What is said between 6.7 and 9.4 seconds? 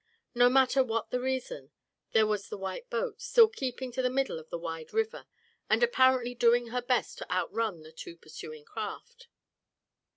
best to outrun the two pursuing craft.